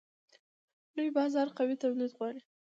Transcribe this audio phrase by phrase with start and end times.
[0.95, 2.41] لوی بازار قوي تولید غواړي.